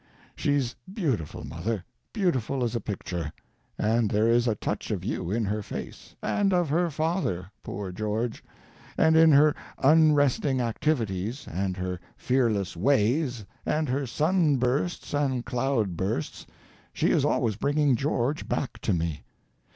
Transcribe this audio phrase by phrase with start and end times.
[0.35, 3.31] She's beautiful, mother, beautiful as a picture;
[3.77, 8.43] and there is a touch of you in her face, and of her father—poor George!
[8.97, 16.47] and in her unresting activities, and her fearless ways, and her sunbursts and cloudbursts,
[16.93, 19.21] she is always bringing George back to me.